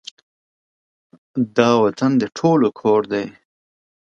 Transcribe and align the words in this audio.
دا 1.57 1.69
وطــن 1.83 2.11
د 2.21 2.23
ټولو 2.37 2.67
کـــــــــــور 2.77 3.03
دی 3.11 3.25